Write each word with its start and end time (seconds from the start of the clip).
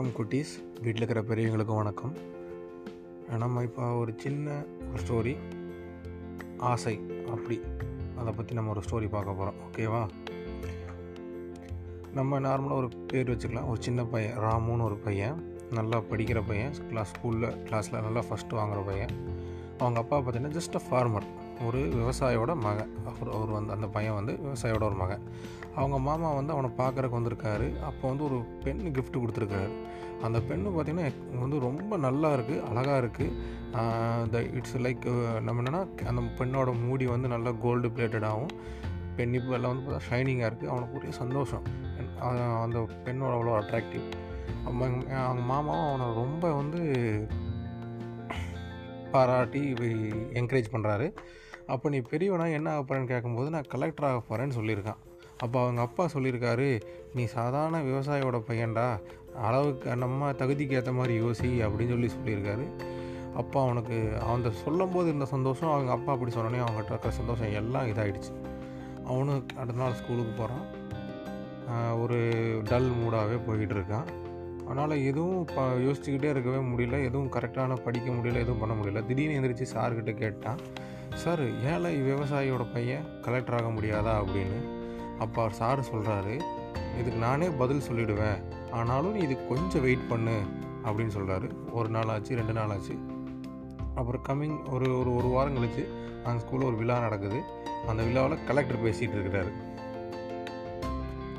வணக்கம் 0.00 0.18
குட்டீஸ். 0.18 0.52
வீட்டில் 0.84 1.02
இருக்கிற 1.02 1.20
பெரியவங்களுக்கும் 1.30 1.80
வணக்கம். 1.80 2.12
நம்ம 3.40 3.62
இப்போ 3.66 3.86
ஒரு 4.02 4.12
சின்ன 4.22 4.54
ஒரு 4.90 5.00
ஸ்டோரி 5.02 5.34
ஆசை 6.70 6.94
அப்படி. 7.34 7.56
அதை 8.18 8.32
பற்றி 8.36 8.54
நம்ம 8.58 8.72
ஒரு 8.74 8.82
ஸ்டோரி 8.86 9.08
பார்க்க 9.14 9.34
போகிறோம் 9.40 9.58
ஓகேவா 9.66 10.00
நம்ம 12.18 12.40
நார்மலாக 12.46 12.78
ஒரு 12.82 12.88
பேர் 13.10 13.32
வச்சுக்கலாம். 13.32 13.68
ஒரு 13.72 13.82
சின்ன 13.88 14.04
பையன் 14.14 14.38
ராமுன்னு 14.46 14.86
ஒரு 14.88 14.98
பையன். 15.06 15.36
நல்லா 15.78 16.00
படிக்கிற 16.12 16.42
பையன். 16.46 16.72
கிளாஸ் 16.90 17.12
ஸ்கூலில் 17.14 17.58
கிளாஸில் 17.68 18.04
நல்லா 18.06 18.22
ஃபஸ்ட்டு 18.30 18.58
வாங்குகிற 18.60 18.84
பையன். 18.90 19.14
அவங்க 19.78 20.00
அப்பா 20.04 20.18
பார்த்தீங்கன்னா 20.18 20.56
ஜஸ்ட் 20.60 20.78
அ 20.80 20.84
ஃபார்மர் 20.88 21.28
ஒரு 21.66 21.80
விவசாயியோட 21.98 22.52
மகன் 22.66 22.92
அவர் 23.10 23.30
அவர் 23.36 23.50
வந்து 23.56 23.72
அந்த 23.76 23.86
பையன் 23.96 24.16
வந்து 24.18 24.32
விவசாயியோட 24.44 24.84
ஒரு 24.90 24.96
மகன் 25.02 25.24
அவங்க 25.78 25.96
மாமா 26.06 26.28
வந்து 26.38 26.52
அவனை 26.54 26.70
பார்க்குறக்கு 26.80 27.18
வந்திருக்காரு. 27.18 27.66
அப்போ 27.88 28.04
வந்து 28.10 28.24
ஒரு 28.28 28.38
பெண் 28.64 28.80
கிஃப்ட் 28.96 29.20
கொடுத்துருக்காரு. 29.22 29.70
அந்த 30.26 30.38
பெண்ணு 30.48 30.70
பார்த்திங்கன்னா 30.76 31.40
வந்து 31.42 31.58
ரொம்ப 31.66 31.96
நல்லா 32.06 32.30
இருக்குது 32.36 32.64
அழகாக 32.70 33.00
இருக்குது 33.02 34.28
த 34.32 34.40
இட்ஸ் 34.58 34.78
லைக் 34.86 35.06
நம்ம 35.46 35.62
என்னென்னா 35.62 35.82
அந்த 36.12 36.22
பெண்ணோட 36.40 36.72
மூடி 36.84 37.06
வந்து 37.14 37.28
நல்லா 37.34 37.52
கோல்டு 37.64 37.90
பிளேட்டடாகவும் 37.96 38.54
பெண்ணிப்பு 39.18 39.54
எல்லாம் 39.56 39.72
வந்து 39.72 39.84
பார்த்தா 39.86 40.06
ஷைனிங்காக 40.08 40.48
இருக்குது 40.50 40.72
அவனுக்கு 40.72 40.98
ஒரே 40.98 41.12
சந்தோஷம். 41.22 41.64
அந்த 42.64 42.78
பெண்ணோட 43.06 43.32
அவ்வளோ 43.36 43.54
அட்ராக்டிவ் 43.60 44.06
அவங்க 44.66 44.84
அவங்க 45.26 45.42
மாமாவும் 45.52 45.88
அவனை 45.90 46.06
ரொம்ப 46.22 46.44
வந்து 46.60 46.80
பாராட்டி 49.14 49.62
என்கரேஜ் 50.40 50.72
பண்ணுறாரு 50.74 51.06
அப்போ 51.74 51.88
நீ 51.94 51.98
பெரியவனா 52.12 52.46
என்ன 52.58 52.68
ஆக 52.74 52.82
போகிறேன்னு 52.82 53.10
கேட்கும்போது 53.12 53.48
நான் 53.54 53.70
கலெக்டர் 53.74 54.08
ஆக 54.10 54.20
போகிறேன்னு 54.28 54.56
சொல்லியிருக்கான். 54.58 55.00
அப்போ 55.44 55.58
அவங்க 55.64 55.80
அப்பா 55.86 56.04
சொல்லியிருக்காரு 56.14 56.68
நீ 57.16 57.22
சாதாரண 57.36 57.76
விவசாயியோட 57.88 58.38
பையன்டா 58.48 58.86
அளவுக்கு 59.48 59.96
நம்ம 60.04 60.30
தகுதிக்கு 60.40 60.76
ஏற்ற 60.78 60.92
மாதிரி 60.98 61.14
யோசி 61.22 61.50
அப்படின்னு 61.66 61.94
சொல்லி 61.94 62.10
சொல்லியிருக்காரு. 62.16 62.64
அப்பா 63.40 63.58
அவனுக்கு 63.66 63.96
அந்த 64.32 64.50
சொல்லும் 64.62 64.92
போது 64.94 65.06
இருந்த 65.10 65.26
சந்தோஷம் 65.34 65.72
அவங்க 65.74 65.90
அப்பா 65.96 66.10
அப்படி 66.14 66.32
சொன்னோன்னே 66.36 66.62
அவங்ககிட்ட 66.64 66.92
இருக்கிற 66.94 67.12
சந்தோஷம் 67.20 67.54
எல்லாம் 67.60 67.88
இதாகிடுச்சு 67.92 68.32
அவனும் 69.10 69.44
அடுத்த 69.60 69.78
நாள் 69.82 69.98
ஸ்கூலுக்கு 70.00 70.34
போகிறான் 70.40 70.66
ஒரு 72.02 72.18
டல் 72.70 72.90
மூடாகவே 73.00 73.36
போய்கிட்டு 73.46 73.76
இருக்கான். 73.78 74.08
அதனால் 74.70 75.04
எதுவும் 75.04 75.48
இப்போ 75.48 75.74
யோசிச்சுக்கிட்டே 75.74 76.30
இருக்கவே 76.30 76.56
முடியல. 76.56 77.04
எதுவும் 77.04 77.32
கரெக்டான 77.32 77.76
படிக்க 77.76 78.10
முடியல 78.10 78.34
எதுவும் 78.34 78.58
பண்ண 78.58 78.74
முடியல. 78.74 79.06
திடீர்னு 79.06 79.38
எந்திரிச்சு 79.38 79.66
சார்கிட்ட 79.74 80.14
கேட்டான் 80.14 80.58
சார் 81.14 81.42
ஏழை 81.62 82.02
விவசாயியோட 82.02 82.72
பையன் 82.72 83.20
கலெக்டர் 83.22 83.54
ஆக 83.54 83.68
முடியாதா? 83.68 84.24
அப்படின்னு. 84.24 84.58
அப்போ 85.18 85.48
சார் 85.48 85.80
சொல்கிறாரு 85.80 86.40
இதுக்கு 87.00 87.18
நானே 87.18 87.48
பதில் 87.48 87.82
சொல்லிவிடுவேன் 87.92 88.38
ஆனாலும் 88.70 89.12
நீ 89.12 89.18
இது 89.18 89.48
கொஞ்சம் 89.48 89.82
வெயிட் 89.82 90.08
பண்ணு 90.08 90.40
அப்படின்னு 90.84 91.10
சொல்கிறாரு 91.18 91.50
ஒரு 91.72 91.88
நாள் 91.88 92.08
ஆச்சு 92.08 92.36
ரெண்டு 92.36 92.52
நாள் 92.52 92.68
ஆச்சு. 92.68 92.94
அப்புறம் 93.94 94.24
கம்மிங் 94.28 94.70
ஒரு 94.70 94.98
ஒரு 94.98 95.16
ஒரு 95.16 95.28
வாரம் 95.28 95.54
கழித்து 95.54 95.88
அந்த 96.24 96.44
ஸ்கூலில் 96.44 96.64
ஒரு 96.64 96.76
விழா 96.76 97.00
நடக்குது. 97.00 97.40
அந்த 97.88 98.02
விழாவில் 98.02 98.44
கலெக்டர் 98.46 98.84
பேசிகிட்டு 98.84 99.18
இருக்கிறாரு. 99.18 99.52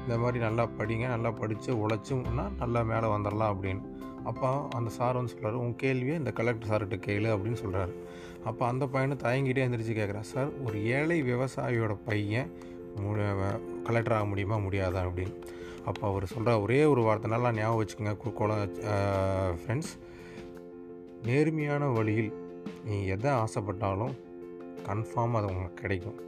இந்த 0.03 0.15
மாதிரி 0.17 0.39
நல்லா 0.39 0.63
படிங்க 0.79 1.07
நல்லா 1.07 1.31
படித்து 1.31 1.71
உழைச்சோம்னா 1.83 2.45
நல்லா 2.59 2.81
மேலே 2.91 3.07
வந்துடலாம் 3.15 3.53
அப்படின்னு. 3.53 3.83
அப்போ 4.29 4.49
அந்த 4.77 4.89
சார் 4.97 5.15
வந்து 5.15 5.31
சொல்கிறார் 5.31 5.61
உன் 5.63 5.75
கேள்வியை 5.75 6.17
இந்த 6.17 6.31
கலெக்டர் 6.39 6.71
சார்கிட்ட 6.71 6.97
கேளு 7.07 7.29
அப்படின்னு 7.35 7.59
சொல்கிறாரு 7.63 7.93
அப்போ 8.49 8.63
அந்த 8.67 8.87
பையனை 8.87 9.15
தயங்கிட்டே 9.23 9.63
எந்திரிச்சு 9.65 9.95
கேட்குறான் 9.99 10.29
சார் 10.33 10.49
ஒரு 10.65 10.77
ஏழை 10.97 11.17
விவசாயியோட 11.23 11.93
பையன் 12.05 12.51
கலெக்டர் 13.87 14.15
ஆக 14.15 14.25
முடியுமா 14.25 14.57
முடியாதா? 14.57 15.01
அப்படின்னு. 15.07 15.35
அப்போ 15.85 16.07
அவர் 16.07 16.25
சொல்கிற 16.25 16.61
ஒரே 16.61 16.79
ஒரு 16.85 17.01
வார்த்தை 17.01 17.31
நல்லா 17.31 17.51
ஞாபகம் 17.51 17.79
வச்சுக்கோங்க 17.81 18.33
குழ 18.39 18.51
ஃப்ரெண்ட்ஸ் 19.61 19.93
நேர்மையான 21.27 21.87
வழியில் 21.97 22.31
நீ 22.85 22.97
எதை 23.15 23.31
ஆசைப்பட்டாலும் 23.31 24.13
கன்ஃபார்மாக 24.87 25.39
அது 25.41 25.51
உங்களுக்கு 25.51 25.81
கிடைக்கும். 25.81 26.19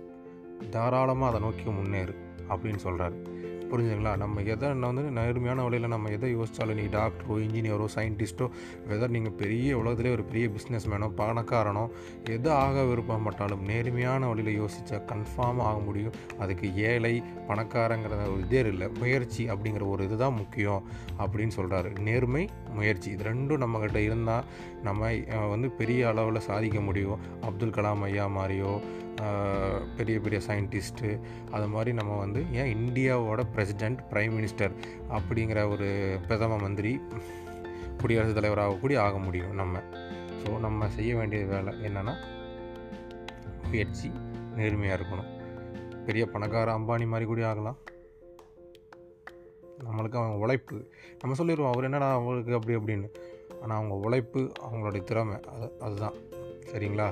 தாராளமாக 0.70 1.30
அதை 1.32 1.40
நோக்கி 1.46 1.70
முன்னேறு 1.80 2.16
அப்படின்னு 2.50 2.82
சொல்கிறாரு 2.84 3.18
புரிஞ்சுங்களா 3.74 4.18
நம்ம 4.18 4.42
எதை 4.42 4.68
வந்து 4.82 5.04
நேர்மையான 5.04 5.64
வழியில் 5.64 5.88
நம்ம 5.88 6.10
எதை 6.10 6.36
யோசித்தாலும் 6.36 6.78
நீ 6.80 6.84
டாக்டரோ 6.98 7.36
இன்ஜினியரோ 7.46 7.86
சயின்டிஸ்ட்டோ 7.96 8.50
வெதர் 8.90 9.08
நீங்கள் 9.08 9.32
பெரிய 9.32 9.78
உலகத்திலே 9.78 10.12
ஒரு 10.12 10.24
பெரிய 10.24 10.50
பிஸ்னஸ் 10.56 10.86
மேனோ 10.92 11.08
பணக்காரனோ 11.22 11.90
எதை 12.24 12.52
ஆக 12.54 12.84
விருப்பப்பட்டாலும் 12.84 13.64
நேர்மையான 13.70 14.28
வழியில் 14.28 14.60
யோசித்தா 14.62 15.00
கன்ஃபார்மாக 15.12 15.68
ஆக 15.70 15.80
முடியும். 15.80 16.14
அதுக்கு 16.40 16.76
ஏழை 16.76 17.24
பணக்காரங்கிற 17.50 18.30
ஒரு 18.34 18.42
இதே 18.46 18.62
இல்லை 18.74 18.90
முயற்சி 19.00 19.50
அப்படிங்கிற 19.50 19.88
ஒரு 19.88 20.04
இதுதான் 20.04 20.34
முக்கியம் 20.34 20.84
அப்படின்னு 21.20 21.56
சொல்கிறாரு 21.60 22.00
நேர்மை 22.00 22.50
முயற்சி 22.74 23.10
இது 23.12 23.24
ரெண்டும் 23.24 23.64
நம்மக்கிட்ட 23.66 23.96
இருந்தால் 23.96 24.44
நம்ம 24.84 25.10
வந்து 25.50 25.70
பெரிய 25.70 26.08
அளவில் 26.08 26.48
சாதிக்க 26.50 26.80
முடியும். 26.82 27.20
அப்துல் 27.42 27.78
கலாம் 27.80 28.06
ஐயா 28.10 28.28
மாதிரியோ 28.38 28.82
பெரிய 29.98 30.20
பெரிய 30.20 30.42
சயின்டிஸ்ட்டு 30.48 31.20
அது 31.52 31.68
மாதிரி 31.68 31.94
நம்ம 31.94 32.18
வந்து 32.18 32.52
ஏன் 32.52 32.72
இந்தியாவோட 32.76 33.44
பிரசிடெண்ட் 33.56 34.00
ப்ரைம் 34.12 34.34
மினிஸ்டர் 34.38 34.74
அப்படிங்கிற 35.10 35.70
ஒரு 35.70 36.18
பிரதம 36.28 36.58
மந்திரி 36.58 37.02
குடியரசுத் 38.02 38.34
தலைவராக 38.34 38.76
கூடி 38.76 38.96
ஆக 38.96 39.18
முடியும் 39.18 39.54
நம்ம. 39.54 39.82
ஸோ 40.42 40.60
நம்ம 40.60 40.90
செய்ய 40.90 41.16
வேண்டிய 41.16 41.46
வேலை 41.46 41.74
என்னென்னா 41.74 42.14
முயற்சி 43.64 44.12
நேர்மையாக 44.56 44.98
இருக்கணும். 45.00 45.32
பெரிய 46.06 46.26
பணக்கார 46.26 46.72
அம்பானி 46.78 47.08
மாதிரி 47.08 47.26
கூட 47.26 47.48
ஆகலாம். 47.48 47.78
நம்மளுக்கு 49.86 50.20
அவங்க 50.22 50.36
உழைப்பு. 50.36 50.92
நம்ம 51.20 51.36
சொல்லிடுவோம் 51.36 51.72
அவர் 51.72 51.84
என்னடா 51.84 52.12
அவங்களுக்கு 52.12 52.54
அப்படி 52.54 52.76
அப்படின்னு 52.76 53.10
ஆனால் 53.62 53.78
அவங்க 53.78 53.96
உழைப்பு 53.96 54.52
அவங்களுடைய 54.66 55.04
திறமை 55.04 55.38
அது 55.54 55.68
அதுதான். 55.80 56.18
சரிங்களா? 56.74 57.08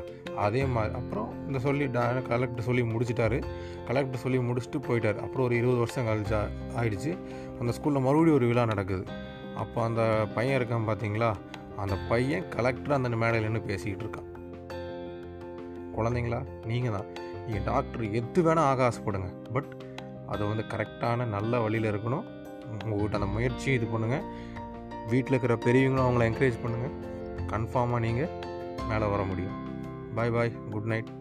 அதே 0.46 0.62
மாதிரி 0.74 0.94
அப்புறம் 1.00 1.30
இந்த 1.48 1.60
சொல்லி 1.66 1.86
கலெக்டர் 2.32 2.68
சொல்லி 2.68 2.84
முடிச்சிட்டாரு. 2.94 3.38
கலெக்டர் 3.90 4.24
சொல்லி 4.24 4.40
முடிச்சுட்டு 4.50 4.80
போயிட்டார். 4.88 5.20
அப்புறம் 5.26 5.46
ஒரு 5.48 5.56
இருபது 5.60 5.80
வருஷம் 5.84 6.08
கழிச்சா 6.10 6.40
ஆயிடுச்சு. 6.80 7.12
அந்த 7.60 7.74
ஸ்கூலில் 7.78 8.06
மறுபடியும் 8.08 8.38
ஒரு 8.40 8.48
விழா 8.52 8.64
நடக்குது. 8.74 9.06
அப்போ 9.64 9.80
அந்த 9.88 10.02
பையன் 10.36 10.58
இருக்கான் 10.60 10.90
பார்த்தீங்களா 10.90 11.32
அந்த 11.84 11.96
பையன் 12.12 12.46
கலெக்டர் 12.56 12.98
அந்த 12.98 13.10
மேடையில் 13.24 13.48
நின்று 13.48 13.62
பேசிக்கிட்டு 13.70 14.04
இருக்கான். 14.06 14.28
குழந்தைங்களா 15.96 16.40
நீங்கள் 16.72 16.96
தான். 16.98 17.08
நீங்கள் 17.46 17.66
டாக்டர் 17.70 18.04
எது 18.20 18.42
வேணால் 18.48 18.68
ஆக 18.72 18.84
ஆசைப்படுங்க. 18.90 19.30
பட் 19.56 19.72
அது 20.34 20.44
வந்து 20.52 20.64
கரெக்டான 20.74 21.26
நல்ல 21.36 21.60
வழியில் 21.66 21.90
இருக்கணும். 21.92 22.26
உங்கள்கிட்ட 22.84 23.20
அந்த 23.20 23.30
முயற்சியும் 23.36 23.78
இது 23.78 23.88
பண்ணுங்கள் 23.94 24.26
வீட்டில் 25.12 25.34
இருக்கிற 25.36 25.56
பெரியவங்களும் 25.66 26.06
அவங்கள 26.06 26.26
என்கரேஜ் 26.30 26.62
பண்ணுங்கள் 26.64 26.94
கன்ஃபார்மாக 27.54 28.02
நீங்கள் 28.08 28.32
மேலே 28.92 29.06
வர 29.06 29.24
முடியும். 29.24 29.58
பாய் 30.16 30.32
பாய் 30.32 30.52
குட் 30.72 30.84
நைட் 30.84 31.12